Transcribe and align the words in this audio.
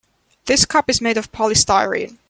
This 0.45 0.65
cup 0.65 0.89
is 0.89 0.99
made 0.99 1.15
of 1.17 1.31
polystyrene. 1.31 2.17